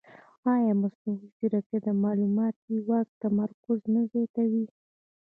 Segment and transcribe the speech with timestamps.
[0.53, 4.65] ایا مصنوعي ځیرکتیا د معلوماتي واک تمرکز نه زیاتوي؟